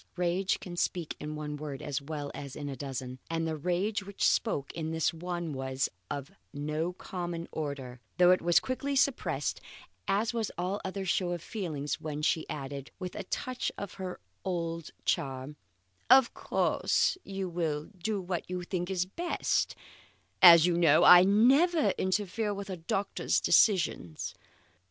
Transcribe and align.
Rage 0.15 0.59
can 0.59 0.75
speak 0.77 1.15
in 1.19 1.35
one 1.35 1.57
word 1.57 1.79
as 1.79 2.01
well 2.01 2.31
as 2.33 2.55
in 2.55 2.67
a 2.69 2.75
dozen, 2.75 3.19
and 3.29 3.47
the 3.47 3.55
rage 3.55 4.01
which 4.01 4.27
spoke 4.27 4.73
in 4.73 4.89
this 4.89 5.13
one 5.13 5.53
was 5.53 5.89
of 6.09 6.31
no 6.51 6.91
common 6.93 7.47
order, 7.51 7.99
though 8.17 8.31
it 8.31 8.41
was 8.41 8.59
quickly 8.59 8.95
suppressed, 8.95 9.61
as 10.07 10.33
was 10.33 10.49
all 10.57 10.81
other 10.83 11.05
show 11.05 11.33
of 11.33 11.41
feeling 11.43 11.87
when 11.99 12.23
she 12.23 12.49
added, 12.49 12.89
with 12.97 13.13
a 13.13 13.25
touch 13.25 13.71
of 13.77 13.93
her 14.01 14.19
old 14.43 14.89
charm: 15.05 15.55
"Of 16.09 16.33
course 16.33 17.15
you 17.23 17.47
will 17.47 17.85
do 17.95 18.19
what 18.19 18.49
you 18.49 18.63
think 18.63 18.89
best, 19.15 19.75
as 20.41 20.65
you 20.65 20.79
know 20.79 21.03
I 21.03 21.21
never 21.23 21.91
interfere 21.95 22.55
with 22.55 22.71
a 22.71 22.77
doctor's 22.77 23.39
decisions. 23.39 24.33